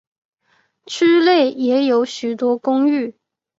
[0.87, 3.15] 区内也有许多公寓。